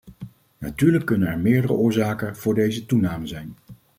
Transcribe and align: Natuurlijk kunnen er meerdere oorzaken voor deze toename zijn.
Natuurlijk 0.59 1.05
kunnen 1.05 1.27
er 1.27 1.39
meerdere 1.39 1.73
oorzaken 1.73 2.35
voor 2.37 2.53
deze 2.53 2.85
toename 2.85 3.27
zijn. 3.27 3.55